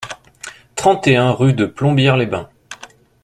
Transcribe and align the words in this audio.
trente 0.73 1.05
et 1.05 1.15
un 1.15 1.31
rue 1.31 1.53
de 1.53 1.67
Plombières-les-Bains 1.67 2.49